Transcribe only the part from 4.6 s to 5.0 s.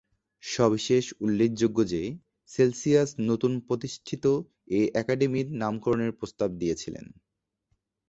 এ